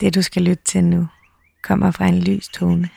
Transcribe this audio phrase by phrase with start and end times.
[0.00, 1.08] Det du skal lytte til nu,
[1.62, 2.90] kommer fra en lys tone.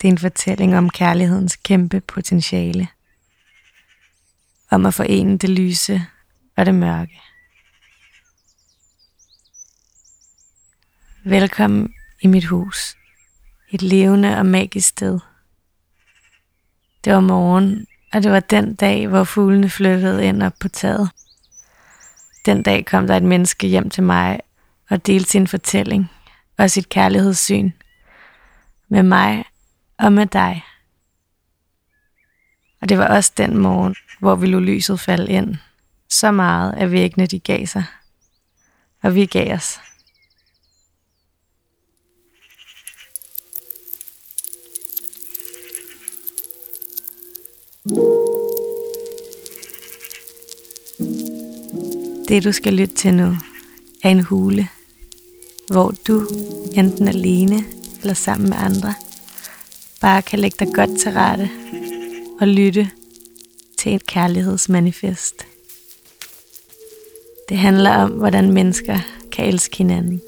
[0.00, 2.88] Det er en fortælling om kærlighedens kæmpe potentiale.
[4.70, 6.06] Om at forene det lyse
[6.56, 7.20] og det mørke.
[11.24, 12.96] Velkommen i mit hus.
[13.70, 15.20] Et levende og magisk sted.
[17.04, 21.10] Det var morgen, og det var den dag, hvor fuglene flyttede ind op på taget.
[22.46, 24.40] Den dag kom der et menneske hjem til mig
[24.94, 26.10] og delte sin fortælling
[26.58, 27.70] og sit kærlighedssyn
[28.88, 29.44] med mig
[29.98, 30.64] og med dig.
[32.80, 35.56] Og det var også den morgen, hvor vi lå lyset falde ind.
[36.08, 37.84] Så meget, at væggene de gav sig.
[39.02, 39.80] Og vi gav os.
[52.28, 53.36] Det du skal lytte til nu
[54.04, 54.68] er en hule,
[55.70, 56.26] hvor du
[56.74, 57.64] enten alene
[58.00, 58.94] eller sammen med andre
[60.00, 61.50] bare kan lægge dig godt til rette
[62.40, 62.90] og lytte
[63.78, 65.46] til et kærlighedsmanifest.
[67.48, 68.98] Det handler om, hvordan mennesker
[69.32, 70.20] kan elske hinanden.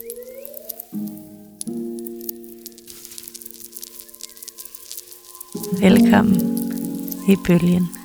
[5.80, 6.40] Velkommen
[7.28, 7.95] i bølgen.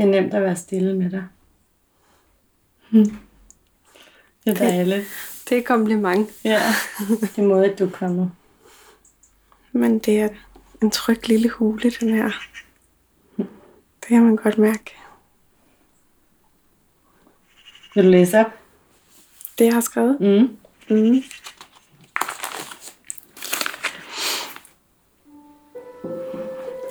[0.00, 1.24] Det er nemt at være stille med dig.
[2.92, 3.12] Det
[4.46, 5.06] er dejligt.
[5.48, 6.30] Det er kompliment.
[6.44, 6.62] Ja,
[7.20, 8.28] det er måde, at du kommer.
[9.72, 10.28] Men det er
[10.82, 12.30] en tryg lille hule, den her.
[13.36, 14.96] Det kan man godt mærke.
[17.94, 18.52] Vil du læse op?
[19.58, 20.20] Det jeg har skrevet.
[20.20, 20.56] Mm.
[20.96, 21.22] Mm.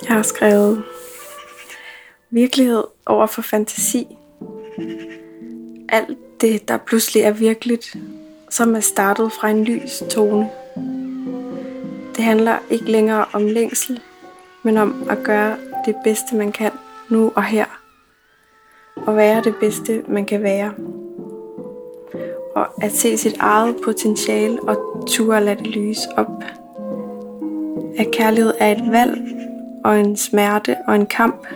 [0.02, 0.84] Jeg har skrevet
[2.30, 4.06] virkelighed over for fantasi.
[5.88, 7.96] Alt det, der pludselig er virkeligt,
[8.50, 10.50] som er startet fra en lys tone.
[12.16, 14.00] Det handler ikke længere om længsel,
[14.62, 16.70] men om at gøre det bedste, man kan
[17.08, 17.64] nu og her.
[18.96, 20.74] Og være det bedste, man kan være.
[22.54, 26.44] Og at se sit eget potentiale og turde lade det lyse op.
[27.98, 29.18] At kærlighed er et valg
[29.84, 31.46] og en smerte og en kamp,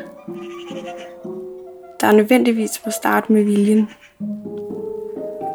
[2.05, 3.89] der nødvendigvis må starte med viljen.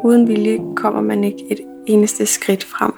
[0.04, 2.92] Uden vilje kommer man ikke et eneste skridt frem.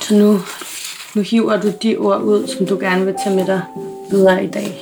[0.00, 0.38] Så nu,
[1.14, 3.62] nu hiver du de ord ud, som du gerne vil tage med dig
[4.10, 4.81] videre i dag.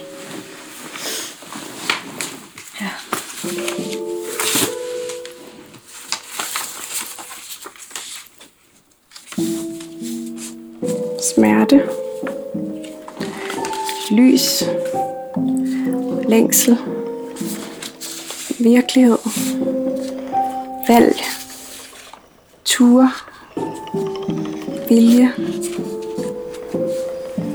[18.91, 19.19] Virkelighed.
[20.89, 21.17] Valg.
[22.65, 23.11] Ture.
[24.89, 25.33] Vilje.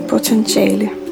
[0.08, 1.05] Potentiale.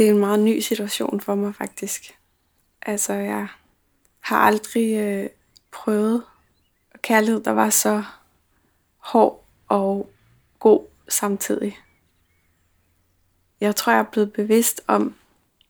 [0.00, 2.18] Det er en meget ny situation for mig faktisk.
[2.82, 3.48] Altså, jeg
[4.20, 5.28] har aldrig øh,
[5.70, 6.22] prøvet
[7.02, 8.04] kærlighed, der var så
[8.96, 10.10] hård og
[10.58, 11.78] god samtidig.
[13.60, 15.14] Jeg tror, jeg er blevet bevidst om,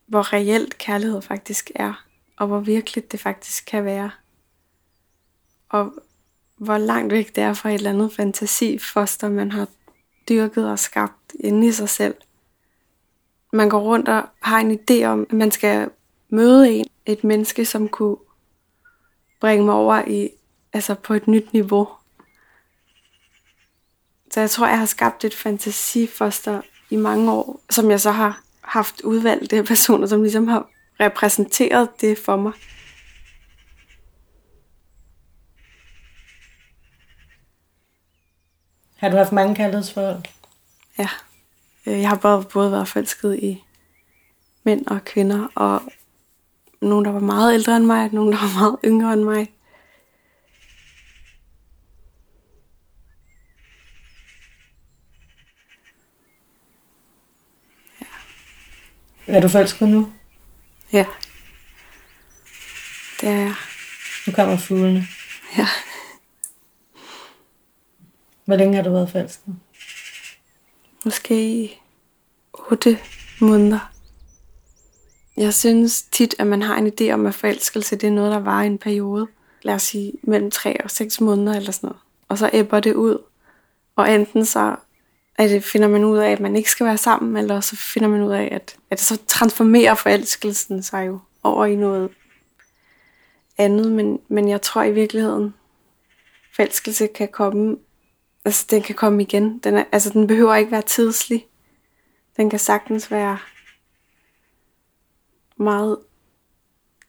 [0.07, 2.05] hvor reelt kærlighed faktisk er,
[2.37, 4.11] og hvor virkeligt det faktisk kan være.
[5.69, 5.93] Og
[6.57, 9.69] hvor langt væk det er fra et eller andet fantasifoster, man har
[10.29, 12.15] dyrket og skabt inde i sig selv.
[13.53, 15.91] Man går rundt og har en idé om, at man skal
[16.29, 18.17] møde en, et menneske, som kunne
[19.41, 20.31] bringe mig over i,
[20.73, 21.89] altså på et nyt niveau.
[24.31, 28.43] Så jeg tror, jeg har skabt et fantasifoster i mange år, som jeg så har
[28.61, 30.71] haft udvalgte personer, som ligesom har
[31.01, 32.53] repræsenteret det for mig.
[38.97, 40.23] Har du haft mange kærlighedsforhold?
[40.99, 41.09] Ja.
[41.87, 43.65] Øh, jeg har både, både været forelsket i
[44.65, 45.83] mænd og kvinder, og
[46.81, 49.53] nogen, der var meget ældre end mig, og nogen, der var meget yngre end mig.
[58.01, 58.07] Ja.
[59.37, 60.13] Er du forelsket nu?
[60.93, 61.07] Ja.
[63.21, 63.55] Det er jeg.
[64.27, 65.07] Nu kommer fuglene.
[65.59, 65.67] Ja.
[68.45, 69.55] Hvor længe har du været forelsket?
[71.05, 71.81] Måske i
[72.53, 72.99] 8
[73.41, 73.93] måneder.
[75.37, 78.39] Jeg synes tit, at man har en idé om, at forelskelse det er noget, der
[78.39, 79.27] var en periode.
[79.63, 82.01] Lad os sige mellem 3 og 6 måneder eller sådan noget.
[82.29, 83.19] Og så æbber det ud.
[83.97, 84.77] Og enten så
[85.41, 88.09] at det finder man ud af, at man ikke skal være sammen, eller så finder
[88.09, 92.11] man ud af, at, at så transformerer forelskelsen sig jo over i noget
[93.59, 93.93] andet.
[93.93, 95.55] Men, men jeg tror i virkeligheden,
[96.57, 97.77] forelskelse kan komme
[98.45, 99.59] altså den kan komme igen.
[99.59, 101.47] Den, er, altså den behøver ikke være tidslig.
[102.37, 103.39] Den kan sagtens være
[105.57, 105.99] meget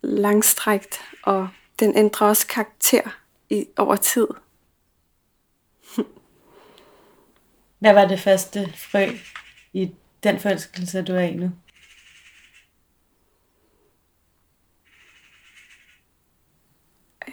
[0.02, 1.50] langstrækt, og
[1.80, 3.02] den ændrer også karakter
[3.50, 4.28] i, over tid.
[7.80, 9.08] Hvad var det første frø
[9.74, 9.92] i
[10.24, 11.52] den forelskelse, du er i nu?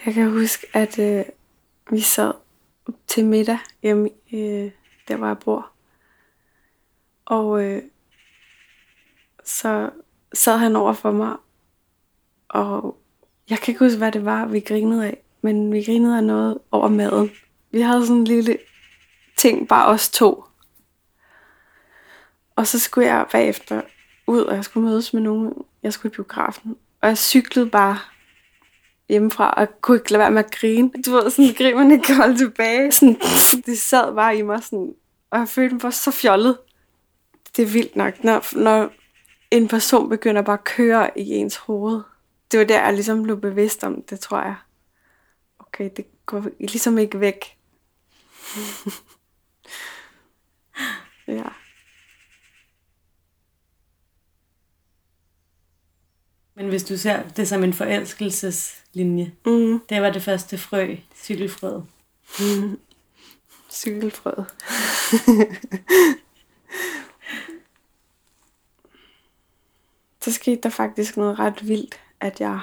[0.06, 1.24] Jeg kan huske, at øh,
[1.90, 2.32] vi sad
[3.06, 4.70] til middag hjemme, øh,
[5.08, 5.70] der hvor jeg bor.
[7.24, 7.82] Og øh,
[9.44, 9.90] så
[10.34, 11.36] sad han over for mig,
[12.48, 12.98] og
[13.50, 16.58] jeg kan ikke huske, hvad det var, vi grinede af, men vi grinede af noget
[16.70, 17.30] over maden.
[17.70, 18.58] Vi havde sådan en lille
[19.36, 20.44] ting, bare os to.
[22.56, 23.82] Og så skulle jeg bagefter
[24.26, 25.52] ud, og jeg skulle mødes med nogen.
[25.82, 26.76] Jeg skulle i biografen.
[27.00, 27.98] Og jeg cyklede bare
[29.08, 30.90] hjemmefra, og kunne ikke lade være med at grine.
[31.06, 32.92] Du ved, sådan grin, man ikke holde tilbage.
[32.92, 33.20] Sådan,
[33.66, 34.94] det sad bare i mig, sådan,
[35.30, 36.58] og jeg følte mig så fjollet.
[37.56, 38.90] Det er vildt nok, når, når
[39.50, 42.00] en person begynder bare at køre i ens hoved.
[42.52, 44.54] Det var der, jeg ligesom blev bevidst om det, tror jeg.
[45.58, 47.56] Okay, det går ligesom ikke væk.
[51.28, 51.44] ja.
[56.58, 59.80] Men hvis du ser det som en forelskelseslinje, mm.
[59.88, 61.86] det var det første frø, cykelfrøet.
[62.40, 62.80] Mm.
[63.70, 64.46] Cykelfrøet.
[70.22, 72.60] så skete der faktisk noget ret vildt, at jeg,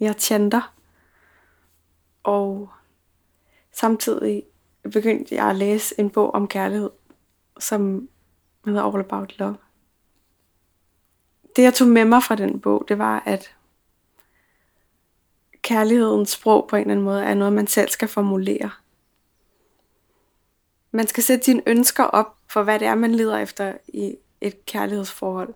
[0.00, 0.74] jeg tjenter.
[2.22, 2.70] Og
[3.72, 4.42] samtidig
[4.82, 6.90] begyndte jeg at læse en bog om kærlighed,
[7.60, 8.08] som
[8.64, 9.56] hedder All About Love
[11.56, 13.54] det jeg tog med mig fra den bog, det var, at
[15.62, 18.70] kærlighedens sprog på en eller anden måde er noget, man selv skal formulere.
[20.90, 24.66] Man skal sætte sine ønsker op for, hvad det er, man leder efter i et
[24.66, 25.54] kærlighedsforhold.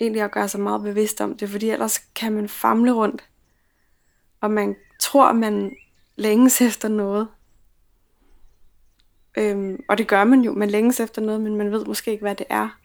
[0.00, 3.24] Egentlig at gøre sig meget bevidst om det, fordi ellers kan man famle rundt,
[4.40, 5.76] og man tror, man
[6.16, 7.28] længes efter noget.
[9.38, 12.22] Øhm, og det gør man jo, man længes efter noget, men man ved måske ikke,
[12.22, 12.78] hvad det er.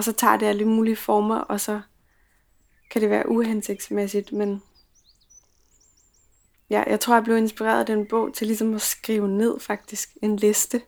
[0.00, 1.80] Og så tager det alle mulige former, og så
[2.90, 4.62] kan det være uhensigtsmæssigt, men
[6.70, 10.16] ja, jeg tror, jeg blev inspireret af den bog til ligesom at skrive ned faktisk
[10.22, 10.82] en liste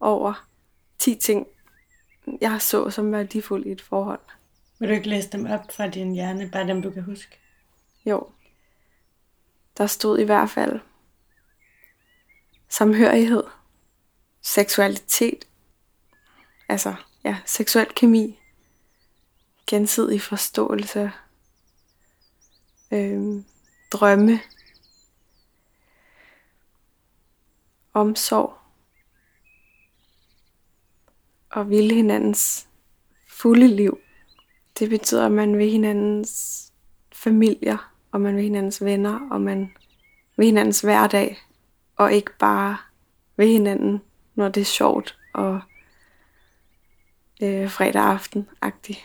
[0.00, 0.48] over
[0.98, 1.46] 10 ting,
[2.40, 4.20] jeg så som værdifulde i et forhold.
[4.78, 7.38] Vil du ikke læse dem op fra din hjerne, bare dem du kan huske?
[8.06, 8.28] Jo.
[9.76, 10.80] Der stod i hvert fald
[12.68, 13.44] samhørighed,
[14.42, 15.48] seksualitet,
[16.68, 18.38] altså ja, seksuel kemi,
[19.66, 21.10] gensidig forståelse,
[22.92, 23.44] øhm,
[23.92, 24.40] drømme,
[27.92, 28.54] omsorg.
[31.50, 32.68] Og ville hinandens
[33.28, 33.98] fulde liv.
[34.78, 36.72] Det betyder, at man vil hinandens
[37.12, 39.72] familier, og man vil hinandens venner, og man
[40.36, 41.38] vil hinandens hverdag,
[41.96, 42.76] og ikke bare
[43.36, 44.02] ved hinanden,
[44.34, 45.60] når det er sjovt og
[47.44, 49.04] øh, fredag aften-agtig.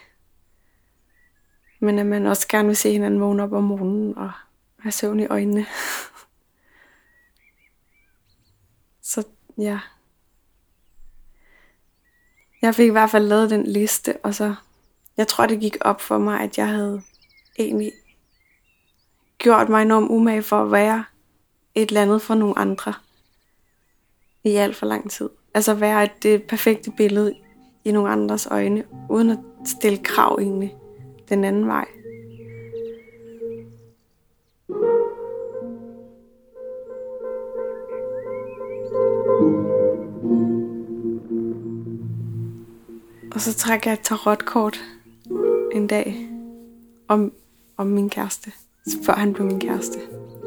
[1.80, 4.32] Men at man også gerne vil se hinanden vågne op om morgenen og
[4.80, 5.66] have søvn i øjnene.
[9.02, 9.24] Så
[9.58, 9.80] ja.
[12.62, 14.56] Jeg fik i hvert fald lavet den liste, og så,
[15.18, 17.02] jeg tror det gik op for mig, at jeg havde
[17.60, 17.92] egentlig
[19.38, 21.06] gjort mig enormt umage for at være
[21.76, 22.94] et eller andet for nogle andre
[24.44, 25.30] i alt for lang tid.
[25.54, 27.36] Altså være det perfekte billede
[27.86, 30.76] i nogle andres øjne, uden at stille krav egentlig
[31.30, 31.86] den anden vej.
[43.32, 44.80] Og så trækker jeg et tarotkort
[45.72, 46.30] en dag
[47.08, 47.32] om,
[47.78, 48.52] om min kæreste,
[49.06, 50.00] før han blev min kæreste.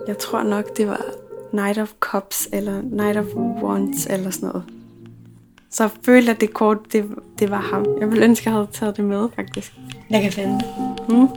[0.06, 1.04] Jeg tror nok, det var
[1.52, 4.81] Night of Cups eller Night of Wands eller sådan noget.
[5.72, 7.86] Så jeg følte, at det kort, det, det var ham.
[8.00, 9.72] Jeg ville ønske, at jeg havde taget det med, faktisk.
[10.10, 11.08] Jeg kan finde det.
[11.08, 11.28] Mm.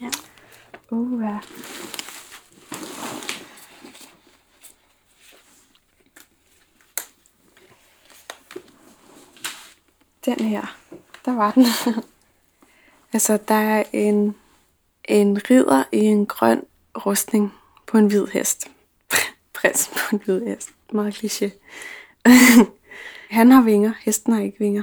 [0.00, 0.10] Ja.
[0.90, 1.38] Uh, ja.
[10.26, 10.76] Den her,
[11.24, 11.64] der var den.
[13.16, 14.34] altså, der er en,
[15.04, 16.62] en ridder i en grøn
[17.06, 17.54] rustning
[17.86, 18.68] på en hvid hest.
[19.54, 20.68] Prins på en hvid hest.
[20.92, 21.50] Meget kliché.
[23.38, 24.82] han har vinger, hesten har ikke vinger.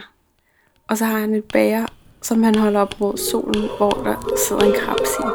[0.87, 1.85] Og så har han et bager,
[2.21, 5.25] som han holder op mod solen, hvor der sidder en krabs i.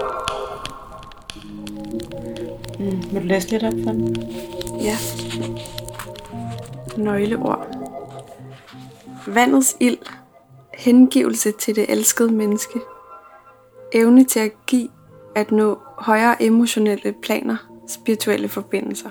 [2.78, 3.12] Mm.
[3.12, 4.16] Vil du læse lidt op for den?
[4.80, 4.96] Ja.
[6.96, 7.66] Nøgleord.
[9.26, 10.17] Vandets ild.
[10.78, 12.80] Hengivelse til det elskede menneske.
[13.92, 14.90] Evne til at give,
[15.34, 17.56] at nå højere emotionelle planer,
[17.88, 19.10] spirituelle forbindelser.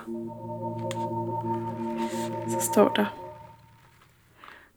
[2.49, 3.05] Så står der.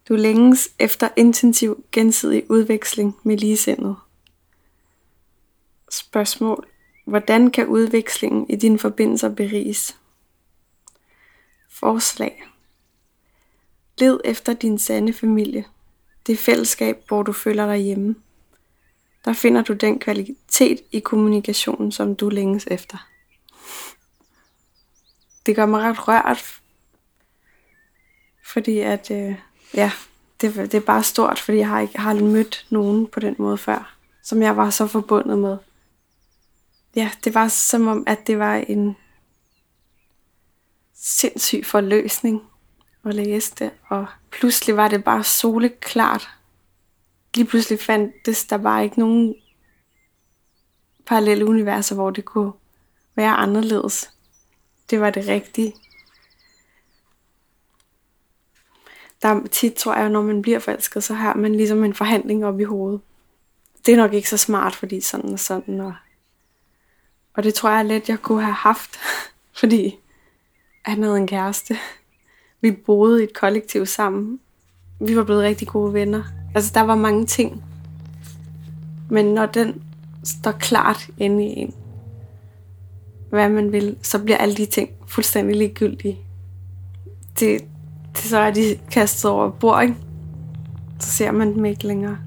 [0.08, 3.96] Du længes efter intensiv gensidig udveksling med ligesindet.
[5.90, 6.66] Spørgsmål.
[7.04, 9.96] Hvordan kan udvekslingen i dine forbindelser beriges?
[11.68, 12.44] Forslag.
[13.98, 15.64] Led efter din sande familie.
[16.26, 18.14] Det fællesskab, hvor du føler dig hjemme.
[19.24, 23.08] Der finder du den kvalitet i kommunikationen, som du længes efter.
[25.46, 26.60] Det gør mig ret rørt,
[28.44, 29.34] fordi at, øh,
[29.74, 29.92] ja,
[30.40, 33.58] det, det er bare stort, fordi jeg har ikke har mødt nogen på den måde
[33.58, 35.58] før, som jeg var så forbundet med.
[36.96, 38.96] Ja, det var som om, at det var en
[40.94, 42.49] sindssyg forløsning
[43.02, 46.28] og læse det, og pludselig var det bare soleklart.
[47.34, 49.34] Lige pludselig fandtes der bare ikke nogen
[51.06, 52.52] parallelle universer, hvor det kunne
[53.14, 54.10] være anderledes.
[54.90, 55.74] Det var det rigtige.
[59.22, 62.60] Der tit, tror jeg, når man bliver forelsket, så har man ligesom en forhandling op
[62.60, 63.00] i hovedet.
[63.86, 65.80] Det er nok ikke så smart, fordi sådan og sådan.
[65.80, 65.94] Og,
[67.34, 68.98] og det tror jeg let, jeg kunne have haft,
[69.60, 69.98] fordi
[70.82, 71.78] han havde en kæreste.
[72.60, 74.40] Vi boede i et kollektiv sammen.
[75.00, 76.22] Vi var blevet rigtig gode venner.
[76.54, 77.64] Altså, der var mange ting.
[79.10, 79.82] Men når den
[80.24, 81.74] står klart inde i en,
[83.30, 86.18] hvad man vil, så bliver alle de ting fuldstændig ligegyldige.
[87.40, 87.64] Det,
[88.12, 89.94] det så er de kastet over bord, ikke?
[91.00, 92.18] Så ser man dem ikke længere.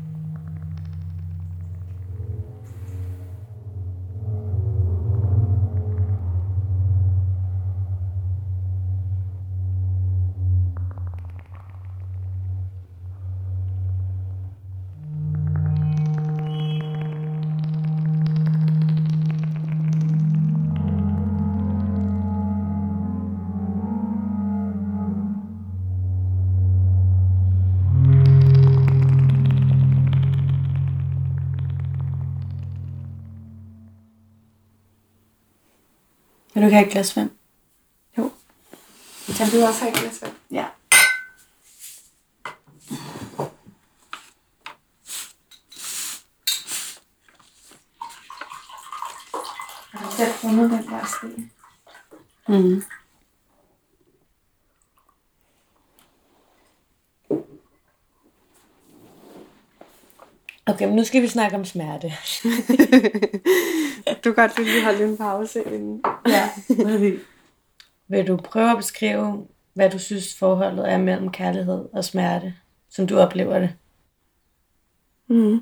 [36.53, 37.31] Vil du ikke have et glas vand?
[38.17, 38.31] Jo.
[39.38, 40.33] Kan du også have et glas vand?
[40.51, 40.65] Ja.
[49.91, 51.51] Har du selv fundet den der sten?
[52.48, 52.83] Mm.
[60.65, 62.08] Okay, men nu skal vi snakke om smerte.
[64.24, 65.63] du kan godt lige holde en pause.
[65.63, 66.03] Inden.
[66.27, 66.50] ja,
[68.08, 72.55] vil du prøve at beskrive, hvad du synes forholdet er mellem kærlighed og smerte,
[72.89, 73.75] som du oplever det?
[75.27, 75.60] Mm.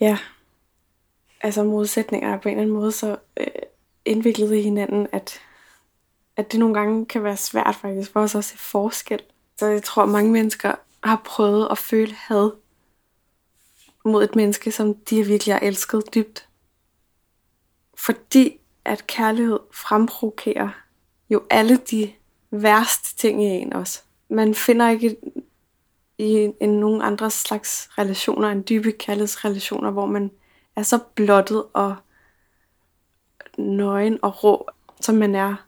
[0.00, 0.18] Ja.
[1.42, 3.46] Altså modsætninger er på en eller anden måde så øh,
[4.04, 5.40] indviklet i hinanden, at,
[6.36, 9.20] at det nogle gange kan være svært faktisk for os at se forskel.
[9.58, 12.50] Så jeg tror, at mange mennesker har prøvet at føle had
[14.04, 16.48] mod et menneske, som de virkelig har elsket dybt.
[17.94, 20.68] Fordi at kærlighed fremprovokerer
[21.30, 22.12] jo alle de
[22.50, 24.02] værste ting i en også.
[24.28, 25.16] Man finder ikke
[26.18, 30.30] i en, nogen andre slags relationer en dybe kærlighedsrelationer, hvor man
[30.76, 31.96] er så blottet og
[33.58, 34.68] nøgen og rå,
[35.00, 35.66] som man er.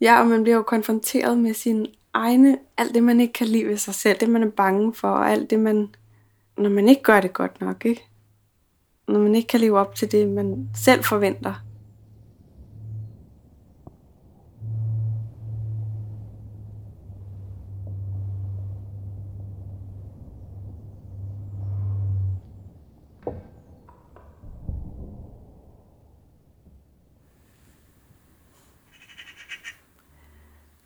[0.00, 3.66] Ja, og man bliver jo konfronteret med sin egne, alt det man ikke kan lide
[3.66, 5.88] ved sig selv, det man er bange for, og alt det man,
[6.58, 8.02] når man ikke gør det godt nok, ikke?
[9.08, 11.54] Når man ikke kan leve op til det, man selv forventer.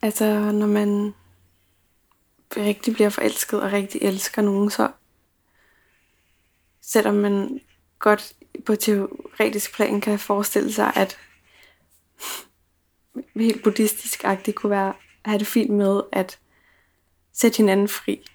[0.03, 1.14] Altså, når man
[2.57, 4.90] rigtig bliver forelsket og rigtig elsker nogen, så
[6.83, 7.61] selvom man
[7.99, 8.33] godt
[8.66, 11.19] på teoretisk plan kan forestille sig, at
[13.37, 14.88] helt buddhistisk-agtigt kunne være
[15.25, 16.38] at have det fint med at
[17.33, 18.31] sætte hinanden fri.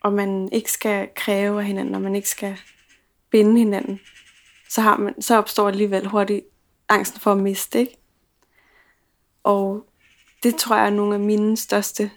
[0.00, 2.58] Og man ikke skal kræve af hinanden, og man ikke skal
[3.30, 4.00] binde hinanden,
[4.68, 6.46] så, har man, så opstår alligevel hurtigt
[6.88, 7.96] angsten for at miste, ikke?
[9.42, 9.86] Og
[10.42, 12.10] det tror jeg er nogle af mine største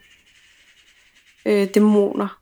[1.48, 2.42] øh, dæmoner.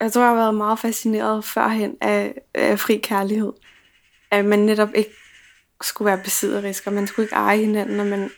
[0.00, 3.52] Jeg tror, jeg har været meget fascineret førhen af, af fri kærlighed.
[4.30, 5.14] At man netop ikke
[5.80, 8.00] skulle være besidderisk, og man skulle ikke eje hinanden.
[8.00, 8.30] Og, man...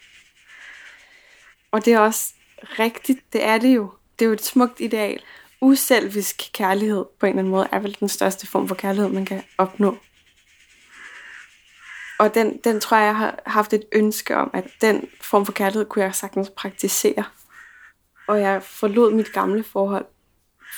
[1.71, 3.93] og det er også rigtigt, det er det jo.
[4.19, 5.23] Det er jo et smukt ideal.
[5.61, 9.25] Uselvisk kærlighed på en eller anden måde er vel den største form for kærlighed, man
[9.25, 9.99] kan opnå
[12.21, 15.53] og den, den tror jeg, jeg har haft et ønske om, at den form for
[15.53, 17.25] kærlighed kunne jeg sagtens praktisere.
[18.31, 20.07] Og jeg forlod mit gamle forhold,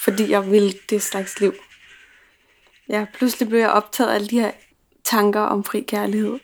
[0.03, 1.55] fordi jeg ville det slags liv.
[2.89, 4.51] Ja, pludselig blev jeg optaget af alle de her
[5.05, 6.39] tanker om fri kærlighed.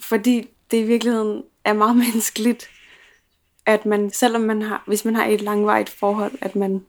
[0.00, 2.70] Fordi det i virkeligheden er meget menneskeligt,
[3.66, 6.86] at man, selvom man har, hvis man har et langvarigt forhold, at man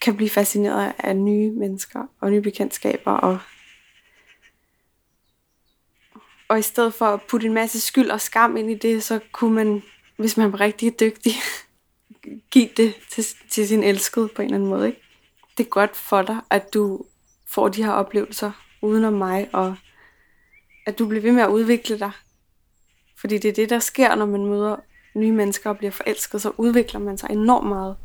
[0.00, 3.38] kan blive fascineret af nye mennesker og nye bekendtskaber og
[6.48, 9.20] og i stedet for at putte en masse skyld og skam ind i det, så
[9.32, 9.82] kunne man,
[10.18, 11.32] hvis man var rigtig dygtig,
[12.50, 14.86] give det til, til sin elskede på en eller anden måde.
[14.86, 15.02] Ikke?
[15.58, 17.04] Det er godt for dig, at du
[17.48, 18.50] får de her oplevelser
[18.82, 19.76] uden om mig, og
[20.86, 22.10] at du bliver ved med at udvikle dig.
[23.20, 24.76] Fordi det er det, der sker, når man møder
[25.14, 27.96] nye mennesker og bliver forelsket, så udvikler man sig enormt meget.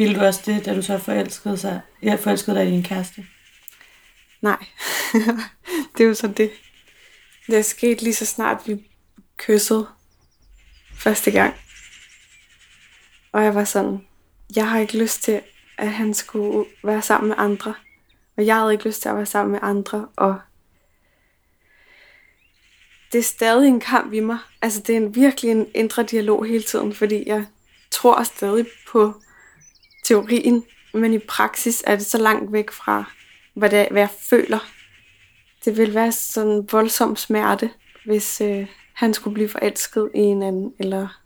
[0.00, 3.26] Ville du også det, da du så forelskede, sig, ja, forelskede dig i din kæreste?
[4.40, 4.64] Nej,
[5.96, 6.50] det er jo så det.
[7.46, 8.90] Det er sket lige så snart vi
[9.36, 9.88] kyssede
[10.94, 11.54] første gang.
[13.32, 14.06] Og jeg var sådan,
[14.56, 15.40] jeg har ikke lyst til,
[15.78, 17.74] at han skulle være sammen med andre.
[18.36, 20.08] Og jeg havde ikke lyst til at være sammen med andre.
[20.16, 20.40] Og
[23.12, 24.38] det er stadig en kamp i mig.
[24.62, 27.46] Altså det er en, virkelig en indre dialog hele tiden, fordi jeg
[27.90, 29.22] tror stadig på
[30.10, 33.12] teorien, men i praksis er det så langt væk fra,
[33.54, 34.58] hvad, det, hvad jeg føler.
[35.64, 37.70] Det vil være sådan en voldsom smerte,
[38.04, 41.20] hvis øh, han skulle blive forelsket i en anden, eller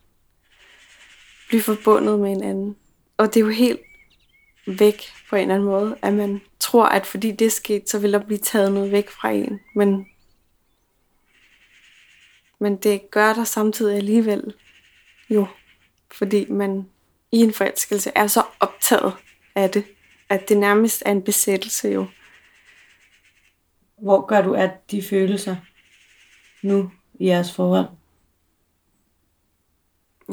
[1.48, 2.76] blive forbundet med en anden.
[3.16, 3.80] Og det er jo helt
[4.66, 7.98] væk på en eller anden måde, at man tror, at fordi det er sket, så
[7.98, 9.60] vil der blive taget noget væk fra en.
[9.74, 10.06] Men,
[12.60, 14.54] men det gør der samtidig alligevel
[15.30, 15.46] jo,
[16.10, 16.86] fordi man
[17.34, 19.12] i en forelskelse er så optaget
[19.54, 19.84] af det,
[20.28, 22.06] at det nærmest er en besættelse jo.
[23.98, 25.56] Hvor gør du af de følelser
[26.62, 27.86] nu i jeres forhold?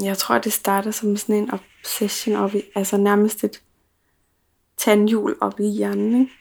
[0.02, 3.64] Jeg tror, det starter som sådan en obsession op i, altså nærmest et
[4.78, 6.32] tandhjul op i hjernen, ikke?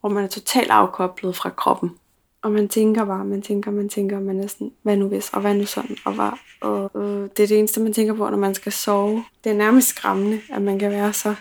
[0.00, 1.98] hvor man er totalt afkoblet fra kroppen.
[2.44, 5.40] Og man tænker bare, man tænker, man tænker, man er sådan, hvad nu hvis, og
[5.40, 6.30] hvad nu sådan, og, hvad,
[6.60, 9.24] og øh, det er det eneste, man tænker på, når man skal sove.
[9.44, 11.34] Det er nærmest skræmmende, at man kan være så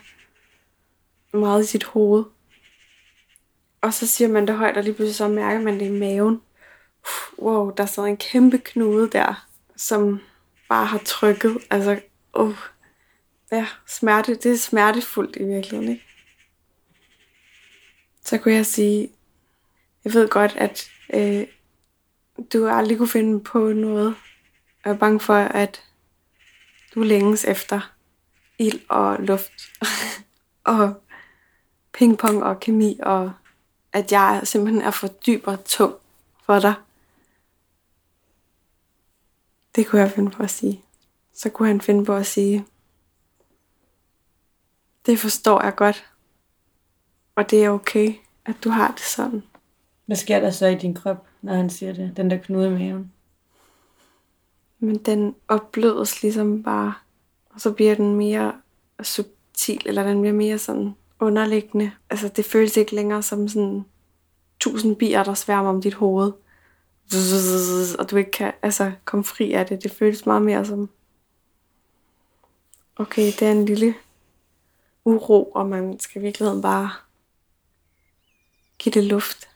[1.33, 2.23] meget i sit hoved.
[3.81, 6.41] Og så siger man det højt, og lige pludselig så mærker man det i maven.
[7.39, 10.19] Wow, der sidder en kæmpe knude der, som
[10.69, 11.57] bare har trykket.
[11.69, 11.99] Altså,
[12.33, 12.55] oh,
[13.51, 16.05] ja, smerte, det er smertefuldt i virkeligheden, ikke?
[18.25, 19.09] Så kunne jeg sige,
[20.05, 21.47] jeg ved godt, at øh,
[22.53, 24.15] du aldrig kunne finde på noget.
[24.85, 25.83] Jeg er bange for, at
[26.95, 27.93] du længes efter
[28.59, 29.51] ild og luft
[30.63, 31.03] og
[31.93, 33.33] pingpong og kemi, og
[33.93, 35.95] at jeg simpelthen er for dyb og tung
[36.45, 36.73] for dig.
[39.75, 40.83] Det kunne jeg finde på at sige.
[41.33, 42.65] Så kunne han finde på at sige,
[45.05, 46.05] det forstår jeg godt,
[47.35, 48.13] og det er okay,
[48.45, 49.43] at du har det sådan.
[50.13, 52.17] Hvad sker der så i din krop, når han siger det?
[52.17, 53.11] Den der knude i maven?
[54.79, 56.93] Men den opblødes ligesom bare,
[57.49, 58.53] og så bliver den mere
[59.03, 61.91] subtil, eller den bliver mere sådan underliggende.
[62.09, 63.85] Altså det føles ikke længere som sådan
[64.59, 66.31] tusind bier, der sværmer om dit hoved.
[67.99, 69.83] Og du ikke kan altså, komme fri af det.
[69.83, 70.89] Det føles meget mere som,
[72.95, 73.95] okay, det er en lille
[75.05, 76.91] uro, og man skal i virkeligheden bare
[78.79, 79.49] give det luft.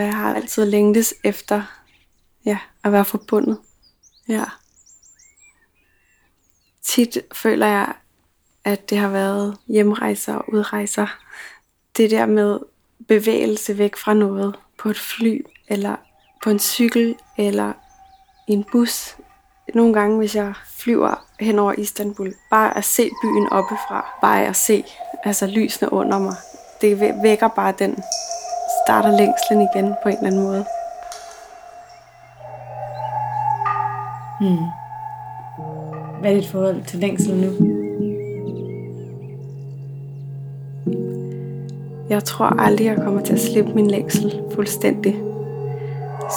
[0.00, 1.62] Jeg har altid længtes efter
[2.44, 3.58] ja, at være forbundet.
[4.28, 4.44] Ja.
[6.82, 7.92] Tit føler jeg,
[8.64, 11.06] at det har været hjemrejser og udrejser.
[11.96, 12.58] Det der med
[13.08, 15.96] bevægelse væk fra noget på et fly, eller
[16.44, 17.72] på en cykel, eller
[18.48, 19.16] i en bus.
[19.74, 24.56] Nogle gange, hvis jeg flyver hen over Istanbul, bare at se byen oppefra, bare at
[24.56, 24.84] se
[25.24, 26.36] altså lysene under mig,
[26.80, 28.02] det vækker bare den
[28.90, 30.64] starter længslen igen på en eller anden måde.
[34.40, 34.66] Hmm.
[36.20, 37.50] Hvad er dit forhold til længsel nu?
[42.08, 45.16] Jeg tror aldrig, jeg kommer til at slippe min længsel fuldstændig.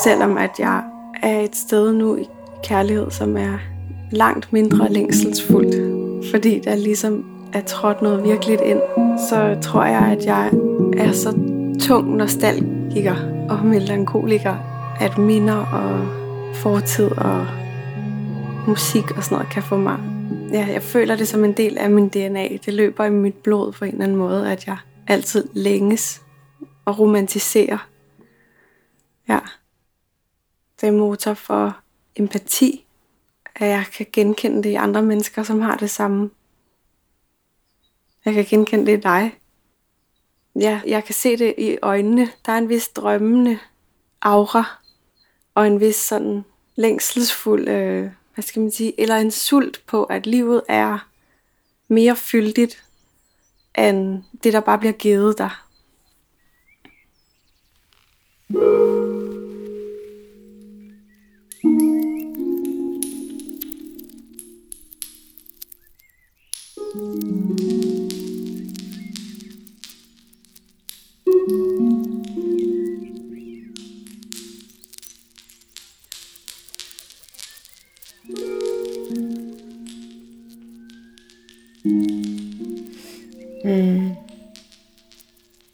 [0.03, 0.83] Selvom at jeg
[1.23, 2.27] er et sted nu i
[2.63, 3.59] kærlighed, som er
[4.11, 5.75] langt mindre længselsfuldt.
[6.31, 8.79] Fordi der ligesom er trådt noget virkeligt ind,
[9.29, 10.51] så tror jeg, at jeg
[10.97, 11.42] er så
[11.81, 13.15] tung nostalgiker
[13.49, 14.55] og melankoliker,
[14.99, 16.07] at minder og
[16.55, 17.47] fortid og
[18.67, 19.99] musik og sådan noget kan få mig.
[20.51, 22.47] Ja, jeg føler det som en del af min DNA.
[22.65, 26.21] Det løber i mit blod på en eller anden måde, at jeg altid længes
[26.85, 27.89] og romantiserer.
[29.29, 29.39] Ja.
[30.81, 31.77] Det er motor for
[32.15, 32.85] empati,
[33.55, 36.29] at jeg kan genkende det i andre mennesker, som har det samme.
[38.25, 39.33] Jeg kan genkende det i dig.
[40.59, 42.29] Ja, jeg kan se det i øjnene.
[42.45, 43.59] Der er en vis drømmende
[44.21, 44.81] aura,
[45.55, 46.43] og en vis sådan
[46.75, 51.07] længselsfuld, øh, hvad skal man sige, eller en sult på, at livet er
[51.87, 52.83] mere fyldigt,
[53.77, 55.49] end det, der bare bliver givet dig.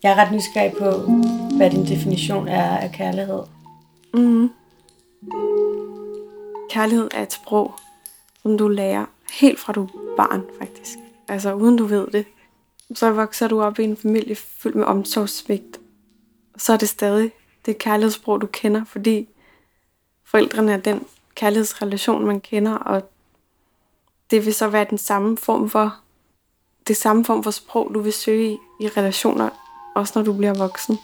[0.10, 0.92] Jeg er ret nysgerrig på,
[1.58, 3.44] hvad din definition er af kærlighed.
[4.14, 4.50] Mm.
[6.70, 7.74] Kærlighed er et sprog,
[8.42, 10.98] som du lærer helt fra du er barn, faktisk.
[11.28, 12.26] Altså uden du ved det.
[12.96, 15.80] Så vokser du op i en familie fyldt med omsorgssvigt.
[16.58, 17.32] Så er det stadig
[17.66, 19.28] det kærlighedssprog, du kender, fordi
[20.26, 23.10] forældrene er den kærlighedsrelation, man kender, og
[24.32, 25.96] det vil så være den samme form for
[26.88, 29.50] det samme form for sprog, du vil søge i, i relationer
[30.00, 31.00] også når du bliver voksen.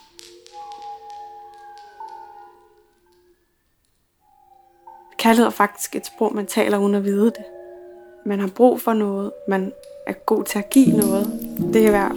[5.18, 7.46] Kærlighed er faktisk et sprog, man taler uden at vide det.
[8.26, 9.74] Man har brug for noget, man
[10.08, 11.26] er god til at give noget.
[11.74, 12.16] Det kan være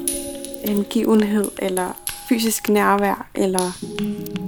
[0.64, 1.92] en givenhed, eller
[2.28, 3.64] fysisk nærvær, eller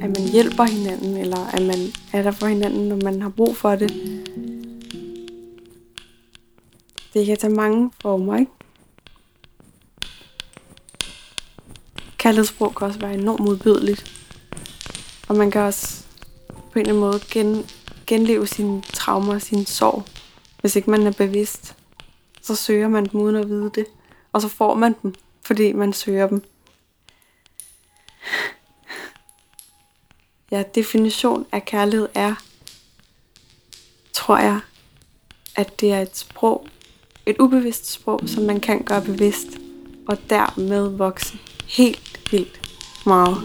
[0.02, 1.78] at man hjælper hinanden, eller at man
[2.12, 3.90] er der for hinanden, når man har brug for det.
[7.14, 8.52] Det kan tage mange former, ikke?
[12.20, 14.12] Kærlighedssprog kan også være enormt modbydeligt.
[15.28, 16.02] Og man kan også
[16.46, 17.66] på en eller anden måde gen,
[18.06, 20.04] genleve sine traumer og sine sorg.
[20.61, 21.76] Hvis ikke man er bevidst,
[22.42, 23.87] så søger man dem uden at vide det.
[24.33, 26.44] Og så får man dem, fordi man søger dem.
[30.50, 32.35] Ja, definition af kærlighed er,
[34.12, 34.61] tror jeg,
[35.56, 36.66] at det er et sprog,
[37.26, 39.48] et ubevidst sprog, som man kan gøre bevidst,
[40.09, 42.60] og dermed vokse helt vildt
[43.06, 43.36] meget.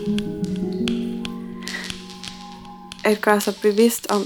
[3.06, 4.22] At gøre sig bevidst om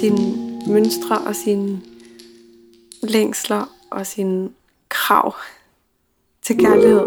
[0.00, 0.36] sine
[0.68, 1.80] mønstre og sine
[3.02, 4.50] længsler og sine
[4.88, 5.34] krav
[6.42, 7.06] til kærlighed.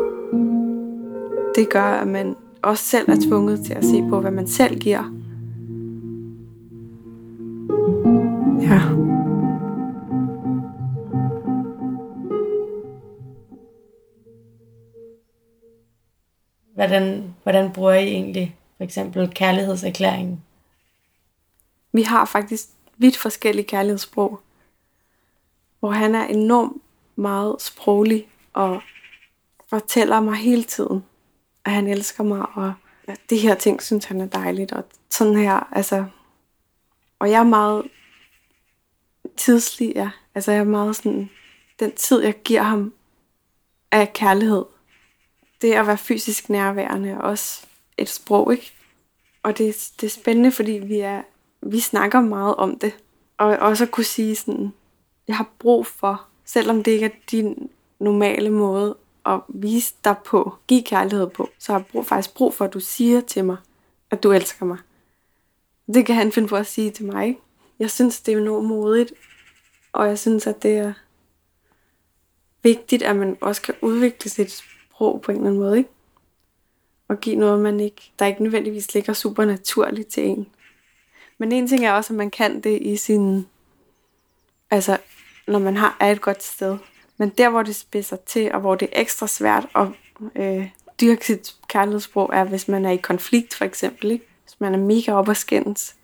[1.55, 4.79] Det gør, at man også selv er tvunget til at se på, hvad man selv
[4.79, 5.13] giver.
[8.61, 9.14] Ja.
[16.75, 20.43] Hvordan, hvordan bruger I egentlig for eksempel kærlighedserklæringen?
[21.91, 24.39] Vi har faktisk vidt forskellige kærlighedssprog,
[25.79, 26.81] hvor han er enormt
[27.15, 28.81] meget sproglig og
[29.67, 31.05] fortæller mig hele tiden,
[31.65, 32.73] at han elsker mig, og
[33.07, 36.05] at det her ting synes han er dejligt, og sådan her, altså,
[37.19, 37.85] og jeg er meget
[39.37, 40.09] tidslig, ja.
[40.35, 41.29] Altså jeg er meget sådan,
[41.79, 42.93] den tid jeg giver ham
[43.91, 44.65] af kærlighed,
[45.65, 47.65] det at være fysisk nærværende er også
[47.97, 48.73] et sprog, ikke?
[49.43, 51.21] Og det, det er spændende, fordi vi, er,
[51.61, 52.93] vi snakker meget om det.
[53.37, 54.73] Og også at kunne sige sådan,
[55.27, 60.55] jeg har brug for, selvom det ikke er din normale måde at vise dig på,
[60.67, 63.57] give kærlighed på, så har jeg brug, faktisk brug for, at du siger til mig,
[64.11, 64.77] at du elsker mig.
[65.93, 67.27] Det kan han finde på at sige til mig.
[67.27, 67.39] Ikke?
[67.79, 69.13] Jeg synes, det er enormt modigt,
[69.93, 70.93] og jeg synes, at det er
[72.63, 74.63] vigtigt, at man også kan udvikle sit
[74.95, 75.89] sprog på en eller anden måde, ikke?
[77.07, 80.47] Og give noget, man ikke, der ikke nødvendigvis ligger super naturligt til en.
[81.37, 83.47] Men en ting er også, at man kan det i sin,
[84.71, 84.97] altså
[85.47, 86.77] når man har, er et godt sted.
[87.17, 89.87] Men der, hvor det spidser til, og hvor det er ekstra svært at
[90.35, 90.69] øh,
[91.01, 94.11] dyrke sit kærlighedssprog, er, hvis man er i konflikt, for eksempel.
[94.11, 94.25] Ikke?
[94.43, 95.95] Hvis man er mega op og skændes,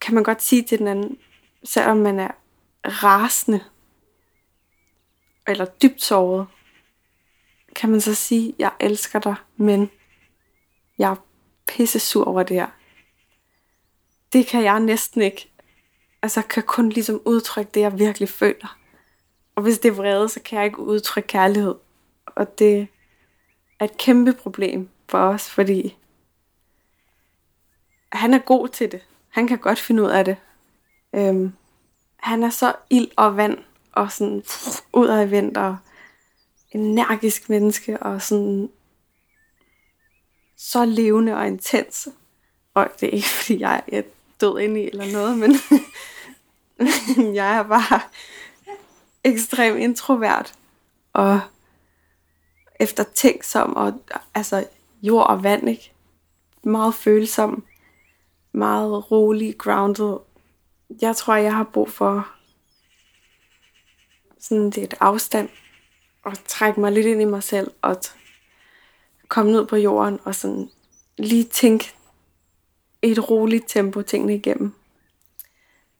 [0.00, 1.18] kan man godt sige til den anden,
[1.64, 2.30] selvom man er
[2.84, 3.60] rasende,
[5.46, 6.46] eller dybt såret,
[7.74, 9.90] kan man så sige, jeg elsker dig, men
[10.98, 11.16] jeg er
[11.66, 12.66] pisse sur over det her.
[14.32, 15.48] Det kan jeg næsten ikke.
[16.22, 18.78] Altså, kan kun ligesom udtrykke det, jeg virkelig føler.
[19.54, 21.74] Og hvis det er vrede, så kan jeg ikke udtrykke kærlighed.
[22.26, 22.88] Og det
[23.80, 25.96] er et kæmpe problem for os, fordi
[28.12, 29.06] han er god til det.
[29.28, 30.36] Han kan godt finde ud af det.
[31.14, 31.52] Øhm,
[32.16, 33.58] han er så ild og vand,
[33.92, 34.42] og sådan
[34.92, 35.76] ud af vinter, og
[36.74, 38.70] energisk menneske, og sådan
[40.56, 42.08] så levende og intens.
[42.74, 44.02] Og det er ikke, fordi jeg er
[44.40, 45.54] død ind i eller noget, men
[47.40, 48.00] jeg er bare
[49.24, 50.54] ekstremt introvert
[51.12, 51.40] og
[52.80, 54.02] eftertænksom og
[54.34, 54.66] altså
[55.02, 55.92] jord og vand, ikke?
[56.64, 57.64] Meget følsom,
[58.52, 60.16] meget rolig, grounded.
[61.00, 62.28] Jeg tror, jeg har brug for
[64.40, 65.48] sådan lidt afstand
[66.22, 67.96] og trække mig lidt ind i mig selv og
[69.28, 70.70] komme ned på jorden og sådan
[71.18, 71.94] lige tænke
[73.02, 74.72] i et roligt tempo tingene igennem.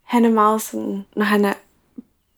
[0.02, 1.54] Han er meget sådan, når han er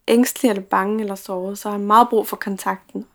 [0.09, 3.07] ængstelig eller bange eller såret, så har han meget brug for kontakten.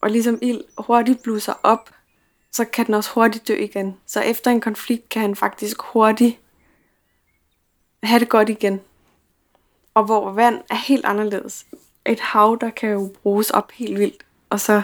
[0.00, 1.90] Og ligesom ild hurtigt bluser op,
[2.52, 3.96] så kan den også hurtigt dø igen.
[4.06, 6.38] Så efter en konflikt kan han faktisk hurtigt
[8.02, 8.80] have det godt igen.
[9.94, 11.66] Og hvor vand er helt anderledes.
[12.06, 14.26] Et hav, der kan jo bruges op helt vildt.
[14.50, 14.82] Og så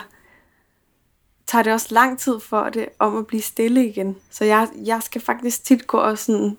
[1.46, 4.16] tager det også lang tid for det om at blive stille igen.
[4.30, 6.58] Så jeg, jeg skal faktisk tit gå og sådan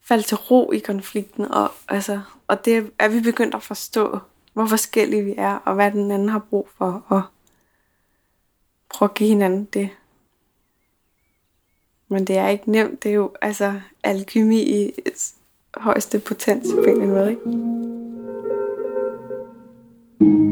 [0.00, 4.18] falde til ro i konflikten, og, altså, og det er vi begyndt at forstå,
[4.52, 7.22] hvor forskellige vi er, og hvad den anden har brug for, og
[8.88, 9.90] prøve at give hinanden det.
[12.08, 14.92] Men det er ikke nemt, det er jo altså alkymi i
[15.76, 17.97] højeste potens på en eller anden måde, ikke?
[20.20, 20.47] Der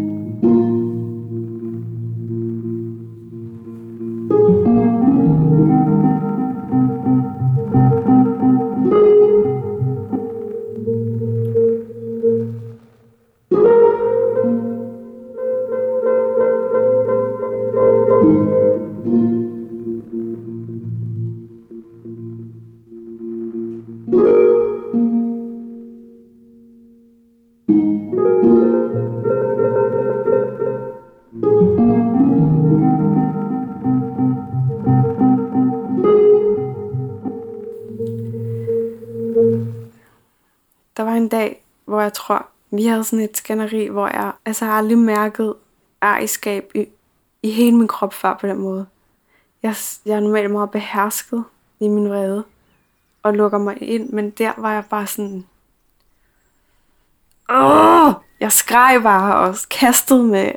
[42.17, 45.55] tror, vi havde sådan et skænderi, hvor jeg altså har aldrig mærket
[46.03, 46.87] ejerskab i,
[47.43, 48.87] i hele min krop før på den måde.
[49.63, 49.77] Jeg,
[50.07, 51.45] jeg er normalt meget behersket
[51.81, 52.45] i min vrede
[53.23, 55.47] og lukker mig ind, men der var jeg bare sådan...
[57.51, 58.13] Åh!
[58.41, 60.53] Jeg skreg bare og kastede med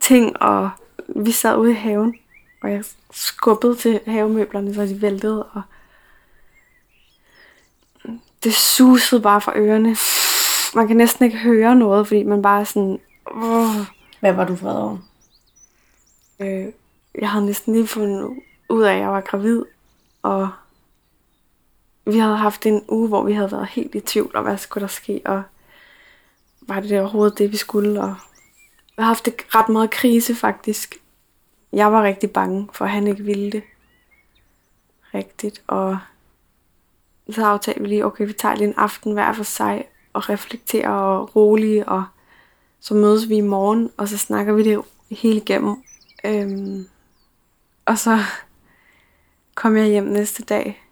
[0.00, 0.70] ting, og
[1.08, 2.14] vi sad ude i haven,
[2.62, 5.62] og jeg skubbede til havemøblerne, så de væltede, og
[8.44, 9.96] det susede bare fra ørerne.
[10.74, 13.00] Man kan næsten ikke høre noget, fordi man bare er sådan...
[13.30, 13.76] Åh.
[14.20, 14.98] Hvad var du vred over?
[16.40, 16.66] Øh,
[17.14, 19.64] jeg havde næsten lige fundet ud af, at jeg var gravid,
[20.22, 20.48] og
[22.06, 24.82] vi havde haft en uge, hvor vi havde været helt i tvivl om, hvad skulle
[24.82, 25.42] der ske, og
[26.60, 28.14] var det overhovedet det, vi skulle, og
[28.96, 30.96] jeg har haft det ret meget krise faktisk.
[31.72, 33.62] Jeg var rigtig bange for, at han ikke ville det
[35.14, 35.98] rigtigt, og
[37.30, 39.84] så aftalte vi lige, okay, vi tager lige en aften hver for sig,
[40.16, 42.04] og reflekterer og rolige, og
[42.80, 45.76] så mødes vi i morgen, og så snakker vi det hele igennem.
[46.24, 46.86] Øhm,
[47.86, 48.18] og så
[49.54, 50.82] kom jeg hjem næste dag,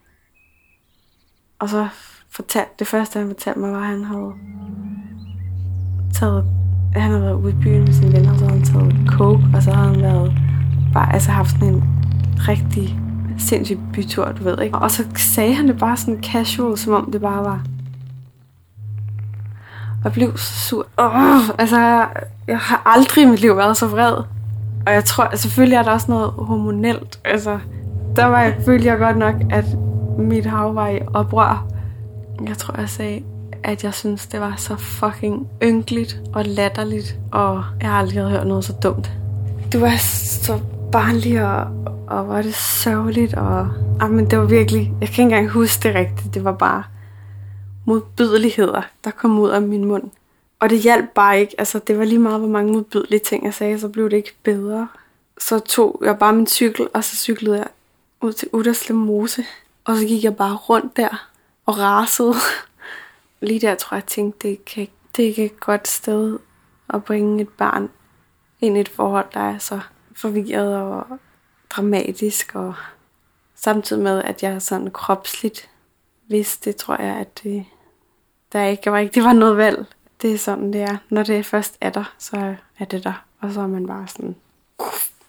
[1.59, 1.89] og så
[2.31, 4.33] fortalte, det første han fortalte mig, var, at han havde
[6.15, 6.45] taget,
[6.93, 9.45] han havde været ude i byen med sine venner, og så havde han taget coke,
[9.55, 10.33] og så havde han været,
[10.93, 11.83] bare, altså haft sådan en
[12.49, 12.99] rigtig
[13.39, 14.79] sindssyg bytur, du ved ikke.
[14.79, 17.65] Og så sagde han det bare sådan casual, som om det bare var.
[20.05, 20.87] Og jeg blev så sur.
[20.97, 22.07] Oh, altså,
[22.49, 24.13] jeg har aldrig i mit liv været så vred.
[24.87, 27.21] Og jeg tror, at selvfølgelig er der også noget hormonelt.
[27.25, 27.59] Altså,
[28.17, 29.65] der var jeg, følte jeg godt nok, at
[30.19, 31.67] mit hav var i oprør.
[32.47, 33.23] Jeg tror, jeg sagde,
[33.65, 38.47] at jeg synes, det var så fucking ynkeligt og latterligt, og jeg har aldrig hørt
[38.47, 39.13] noget så dumt.
[39.73, 40.61] Du var så
[40.93, 41.67] barnlig, og,
[42.07, 43.69] og var det sørgeligt, og
[44.01, 46.83] ah, men det var virkelig, jeg kan ikke engang huske det rigtigt, det var bare
[47.85, 50.11] modbydeligheder, der kom ud af min mund.
[50.61, 53.55] Og det hjalp bare ikke, altså det var lige meget, hvor mange modbydelige ting jeg
[53.55, 54.89] sagde, så blev det ikke bedre.
[55.39, 57.69] Så tog jeg bare min cykel, og så cyklede jeg
[58.21, 59.45] ud til Udderslev Mose.
[59.85, 61.29] Og så gik jeg bare rundt der
[61.67, 62.35] og rasede.
[63.41, 66.39] Lige der tror jeg, jeg tænkte, det, kan, det er ikke et godt sted
[66.89, 67.91] at bringe et barn
[68.61, 69.81] ind i et forhold, der er så
[70.17, 71.07] forvirret og
[71.71, 72.55] dramatisk.
[72.55, 72.75] Og
[73.55, 75.71] samtidig med, at jeg sådan kropsligt
[76.29, 77.65] vidste, det tror jeg, at det,
[78.55, 79.87] der ikke var ikke, det var noget valg.
[80.23, 80.97] Det er sådan, det er.
[81.09, 83.25] Når det først er der, så er det der.
[83.41, 84.37] Og så er man bare sådan,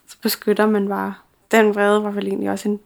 [0.06, 1.14] så beskytter man bare.
[1.50, 2.80] Den vrede var vel egentlig også en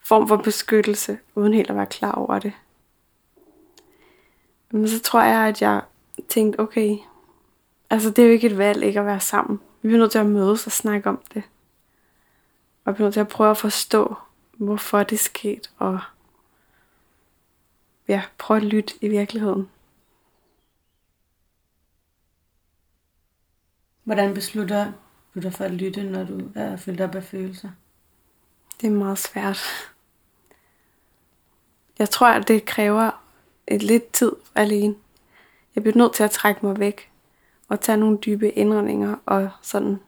[0.00, 2.52] form for beskyttelse, uden helt at være klar over det.
[4.70, 5.80] Men så tror jeg, at jeg
[6.28, 6.96] tænkte, okay,
[7.90, 9.60] altså det er jo ikke et valg ikke at være sammen.
[9.82, 11.42] Vi bliver nødt til at mødes og snakke om det.
[12.84, 14.14] Og vi bliver nødt til at prøve at forstå,
[14.56, 16.00] hvorfor det skete, og
[18.10, 19.70] ja, prøve at lytte i virkeligheden.
[24.04, 24.92] Hvordan beslutter
[25.34, 27.70] du dig for at lytte, når du er fyldt op af følelser?
[28.80, 29.58] Det er meget svært.
[31.98, 33.22] Jeg tror, at det kræver
[33.66, 34.94] et lidt tid alene.
[35.74, 37.10] Jeg bliver nødt til at trække mig væk
[37.68, 40.00] og tage nogle dybe indrømninger og sådan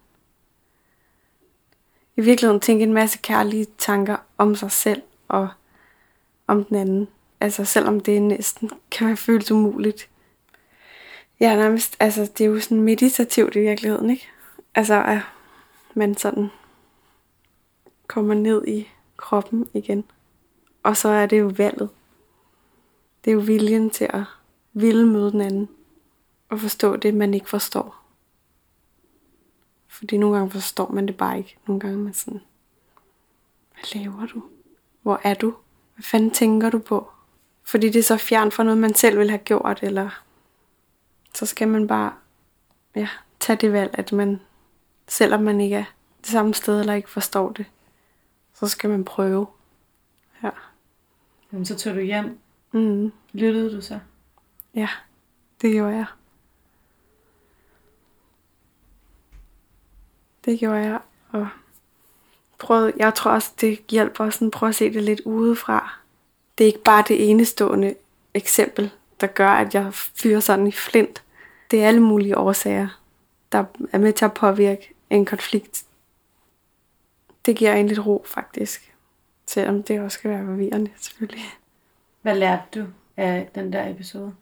[2.17, 5.49] i virkeligheden tænke en masse kærlige tanker om sig selv og
[6.47, 7.09] om den anden.
[7.43, 10.09] Altså selvom det næsten kan være føles umuligt.
[11.41, 14.29] Ja, nærmest, altså det er jo sådan meditativt i virkeligheden, ikke?
[14.75, 15.19] Altså at
[15.95, 16.49] man sådan
[18.07, 20.05] kommer ned i kroppen igen.
[20.83, 21.91] Og så er det jo valget.
[23.25, 24.25] Det er jo viljen til at
[24.73, 25.69] ville møde den anden.
[26.49, 27.97] Og forstå det, man ikke forstår.
[29.89, 31.57] Fordi nogle gange forstår man det bare ikke.
[31.67, 32.41] Nogle gange er man sådan,
[33.73, 34.43] hvad laver du?
[35.03, 35.55] Hvor er du?
[35.95, 37.12] Hvad fanden tænker du på?
[37.65, 40.23] Fordi det er så fjern fra noget, man selv vil have gjort, eller
[41.35, 42.13] så skal man bare
[42.95, 43.09] ja,
[43.41, 44.41] tage det valg, at man,
[45.09, 45.85] selvom man ikke er
[46.21, 47.67] det samme sted, eller ikke forstår det,
[48.55, 49.47] så skal man prøve.
[50.43, 50.51] Ja.
[51.53, 52.39] Jamen, så tog du hjem.
[52.73, 53.13] Mm.
[53.33, 53.99] Lyttede du så?
[54.75, 54.89] Ja,
[55.63, 56.07] det gjorde jeg.
[60.45, 61.01] Det gjorde jeg,
[61.31, 61.49] og
[62.59, 66.02] prøvede, jeg tror også, det hjælper sådan, prøve at se det lidt udefra.
[66.59, 67.95] Det er ikke bare det enestående
[68.35, 68.91] eksempel,
[69.21, 71.23] der gør, at jeg fyrer sådan i flint.
[71.71, 73.01] Det er alle mulige årsager,
[73.53, 75.85] der er med til at påvirke en konflikt.
[77.47, 78.95] Det giver en lidt ro, faktisk.
[79.47, 81.45] Selvom det også skal være forvirrende, selvfølgelig.
[82.23, 82.87] Hvad lærte du
[83.17, 84.35] af den der episode?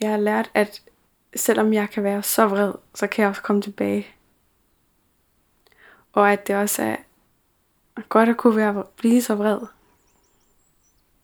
[0.00, 0.82] Jeg har lært, at
[1.36, 4.06] selvom jeg kan være så vred, så kan jeg også komme tilbage.
[6.12, 6.96] Og at det også er
[8.02, 9.58] godt at kunne være, blive så vred.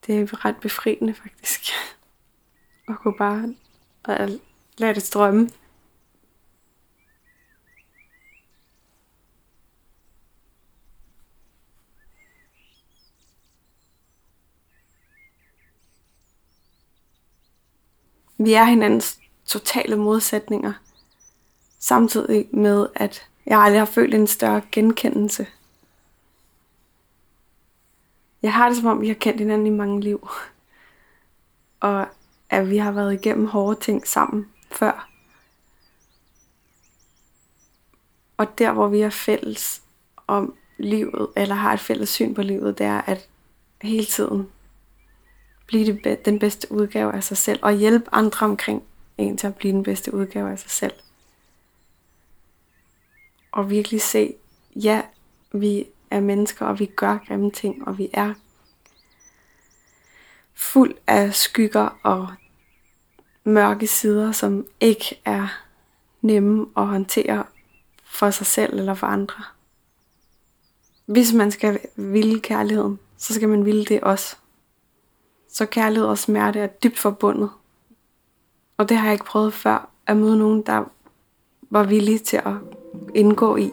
[0.07, 1.61] det er ret befriende faktisk.
[2.89, 3.55] At gå bare
[4.05, 4.29] og
[4.79, 5.51] lade det strømme.
[18.39, 20.73] Vi er hinandens totale modsætninger.
[21.79, 25.47] Samtidig med, at jeg aldrig har følt en større genkendelse.
[28.43, 30.29] Jeg har det som om, vi har kendt hinanden i mange liv.
[31.81, 32.07] Og
[32.51, 35.09] at vi har været igennem hårde ting sammen før.
[38.37, 39.83] Og der, hvor vi er fælles
[40.27, 43.29] om livet, eller har et fælles syn på livet, det er at
[43.83, 44.49] hele tiden
[45.67, 48.83] blive det, den bedste udgave af sig selv, og hjælpe andre omkring
[49.19, 50.93] en til at blive den bedste udgave af sig selv.
[53.53, 54.35] Og virkelig se,
[54.77, 55.03] ja,
[55.53, 58.35] vi er mennesker, og vi gør grimme ting, og vi er
[60.55, 62.29] fuld af skygger og
[63.45, 65.49] mørke sider, som ikke er
[66.21, 67.45] nemme at håndtere
[68.05, 69.45] for sig selv eller for andre.
[71.07, 74.37] Hvis man skal ville kærligheden, så skal man ville det også.
[75.49, 77.51] Så kærlighed og smerte er dybt forbundet.
[78.77, 80.85] Og det har jeg ikke prøvet før, at møde nogen, der
[81.71, 82.55] var villige til at
[83.15, 83.73] indgå i.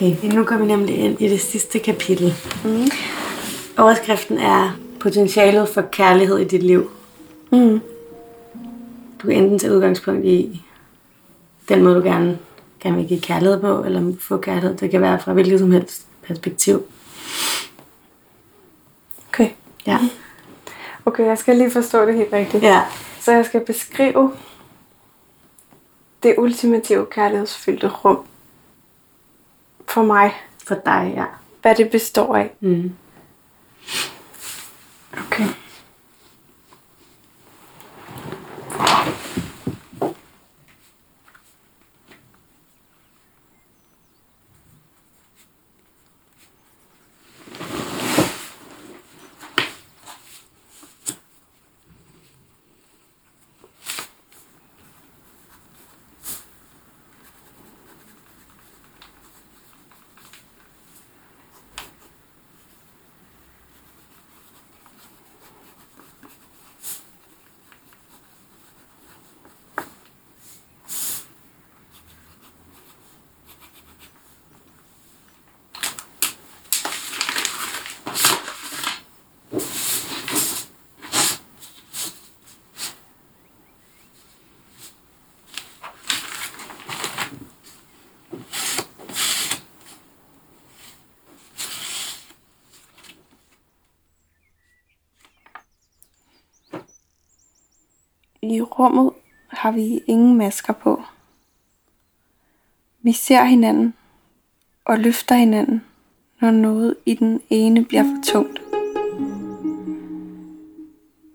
[0.00, 2.34] Okay, nu kommer vi nemlig ind i det sidste kapitel.
[2.64, 2.90] Mm.
[3.78, 6.90] Overskriften er potentialet for kærlighed i dit liv.
[7.52, 7.80] Mm.
[9.22, 10.62] Du kan enten tage udgangspunkt i
[11.68, 12.38] den måde, du gerne,
[12.80, 14.76] gerne vil give kærlighed på, eller få kærlighed.
[14.76, 16.82] Det kan være fra hvilket som helst perspektiv.
[19.28, 19.50] Okay.
[19.86, 19.98] Ja.
[21.06, 22.62] Okay, jeg skal lige forstå det helt rigtigt.
[22.62, 22.82] Ja.
[23.20, 24.32] Så jeg skal beskrive
[26.22, 28.27] det ultimative kærlighedsfyldte rum
[29.98, 30.30] for mig.
[30.66, 31.24] For dig, ja.
[31.62, 32.50] Hvad det består af.
[32.60, 32.92] Mm.
[98.50, 99.10] I rummet
[99.48, 101.02] har vi ingen masker på.
[103.02, 103.94] Vi ser hinanden
[104.84, 105.82] og løfter hinanden,
[106.40, 108.62] når noget i den ene bliver for tungt.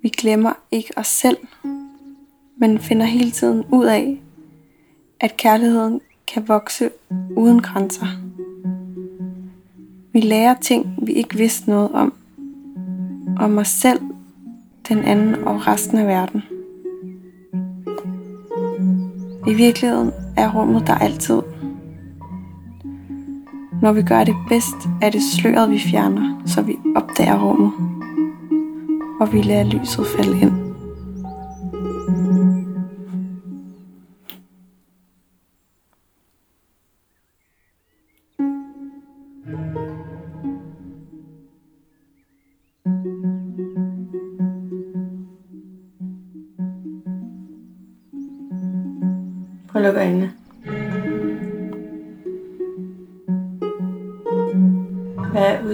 [0.02, 1.38] Vi glemmer ikke os selv,
[2.58, 4.22] men finder hele tiden ud af,
[5.20, 6.90] at kærligheden kan vokse
[7.38, 8.08] uden grænser.
[10.14, 12.14] Vi lærer ting, vi ikke vidste noget om.
[13.40, 14.02] Om os selv,
[14.88, 16.44] den anden og resten af verden.
[19.48, 21.42] I virkeligheden er rummet der altid.
[23.82, 27.72] Når vi gør det bedst, er det sløret, vi fjerner, så vi opdager rummet.
[29.20, 30.63] Og vi lader lyset falde ind.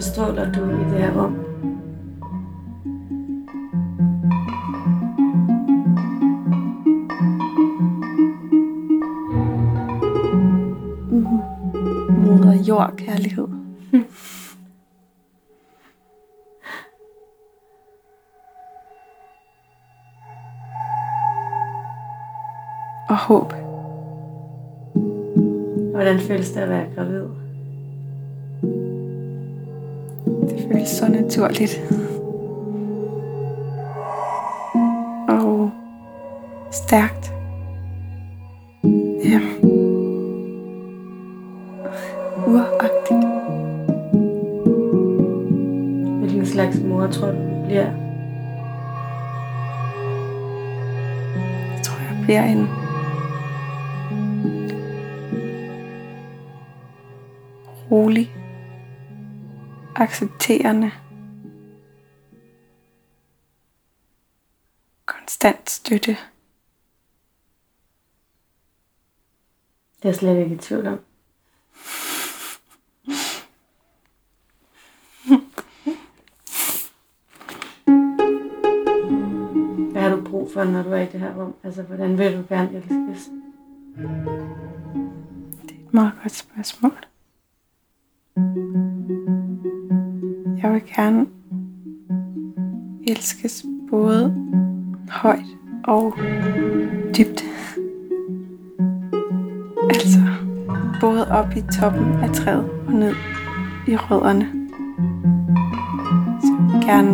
[0.10, 1.34] udstråler du i det her rum?
[11.12, 11.39] Mm-hmm.
[12.26, 13.47] Moder jord kærlighed.
[13.47, 13.60] Mm.
[23.10, 23.53] Og håb.
[25.93, 27.49] Hvordan føles det at være gravid?
[30.90, 31.82] Så naturligt.
[35.30, 35.72] Og
[36.72, 37.34] stærkt.
[39.26, 39.40] Ja.
[42.48, 43.26] Uragtigt.
[46.20, 47.86] Hvilken slags mor tror du, du bliver?
[51.76, 52.79] Jeg tror, jeg bliver en
[60.00, 60.91] accepterende,
[65.06, 66.18] konstant støtte.
[69.95, 71.00] Det er jeg slet ikke i tvivl om.
[79.91, 81.56] Hvad har du brug for, når du er i det her rum?
[81.64, 83.30] Altså, hvordan vil du gerne elskes?
[85.62, 87.06] Det er et meget godt spørgsmål.
[90.64, 91.28] Jeg vil gerne
[93.07, 94.36] elskes både
[95.10, 95.45] højt
[95.84, 96.14] og
[97.18, 97.43] dybt.
[99.89, 100.20] Altså
[101.01, 103.14] både op i toppen af træet og ned
[103.88, 104.45] i rødderne.
[106.41, 107.14] Så jeg vil gerne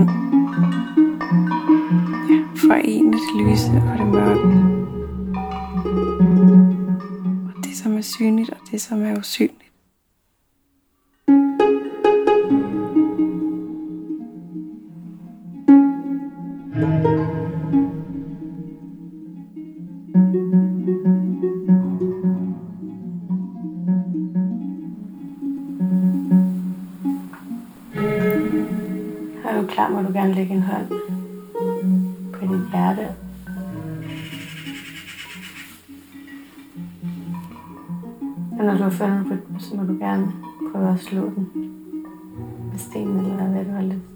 [2.30, 4.48] ja, forene det lyse og det mørke.
[7.48, 9.65] Og det som er synligt og det som er usynligt.
[29.66, 30.88] Du klar, må du gerne lægge en hånd
[32.34, 33.08] på dit hjerte.
[38.60, 40.32] Og når du har fundet på så må du gerne
[40.72, 41.50] prøve at slå den
[42.72, 44.15] med stenen eller hvad du har lyst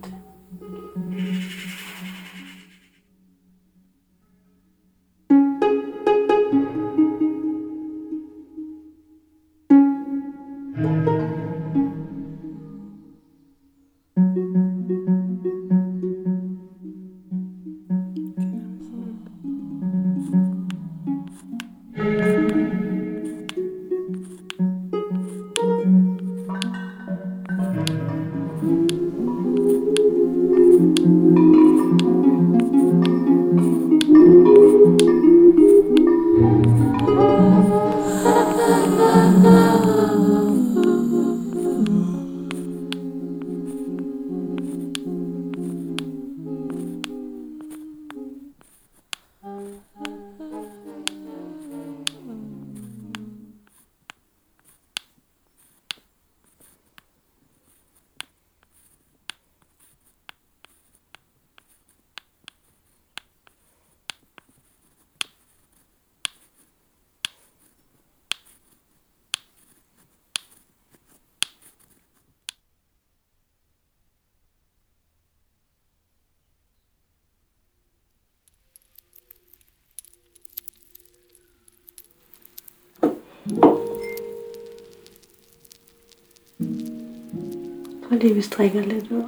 [88.18, 89.24] lige, vi strikker lidt ud.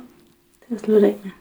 [0.70, 1.32] Det er slut af med.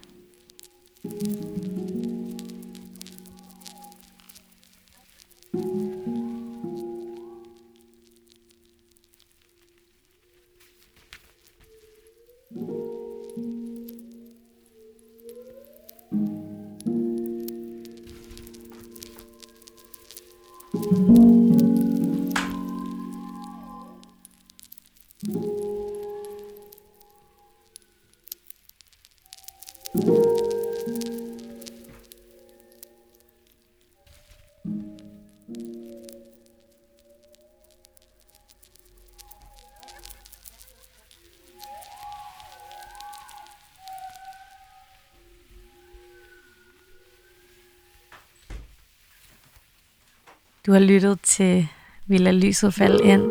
[50.71, 51.69] Du har lyttet til
[52.07, 53.23] Vi lader lyset falde ind,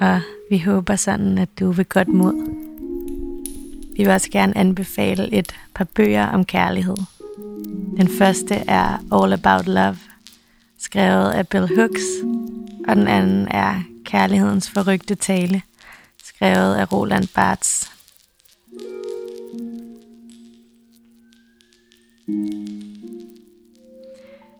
[0.00, 0.20] og
[0.50, 2.34] vi håber sådan, at du vil godt mod.
[3.96, 6.96] Vi vil også gerne anbefale et par bøger om kærlighed.
[7.96, 9.98] Den første er All About Love,
[10.78, 12.04] skrevet af Bill Hooks,
[12.88, 15.62] og den anden er Kærlighedens forrygte tale,
[16.24, 17.95] skrevet af Roland Barthes.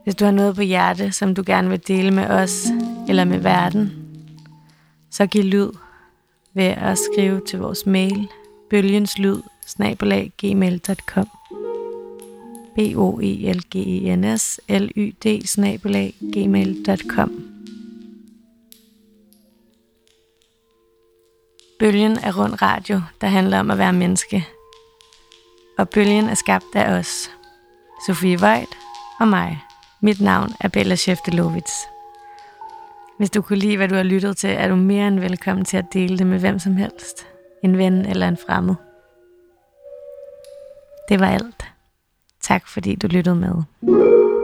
[0.07, 2.67] Hvis du har noget på hjerte, som du gerne vil dele med os
[3.09, 3.93] eller med verden,
[5.11, 5.71] så giv lyd
[6.55, 8.29] ved at skrive til vores mail
[8.71, 9.43] bølgenslyd
[10.39, 11.29] gmail.com
[12.75, 15.27] b o e l g e n s l y d
[16.33, 17.31] gmail.com
[21.79, 24.47] Bølgen er rund radio, der handler om at være menneske.
[25.79, 27.31] Og bølgen er skabt af os.
[28.07, 28.79] Sofie Voigt
[29.21, 29.66] og mig.
[30.01, 31.73] Mit navn er Bella Sjeftelovits.
[33.19, 35.77] Hvis du kunne lide, hvad du har lyttet til, er du mere end velkommen til
[35.77, 37.27] at dele det med hvem som helst.
[37.63, 38.75] En ven eller en fremmed.
[41.09, 41.65] Det var alt.
[42.43, 44.36] Tak fordi du lyttede med.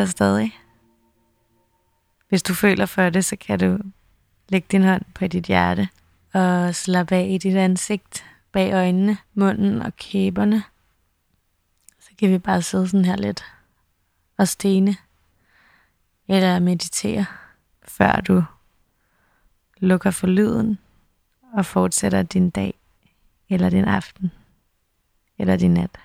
[0.00, 0.58] Dig stadig?
[2.28, 3.78] Hvis du føler for det, så kan du
[4.48, 5.88] lægge din hånd på dit hjerte
[6.32, 10.62] og slappe af i dit ansigt, bag øjnene, munden og kæberne.
[11.98, 13.44] Så kan vi bare sidde sådan her lidt
[14.36, 14.96] og stene
[16.28, 17.26] eller meditere,
[17.82, 18.44] før du
[19.76, 20.78] lukker for lyden
[21.52, 22.74] og fortsætter din dag
[23.48, 24.32] eller din aften
[25.38, 25.98] eller din nat.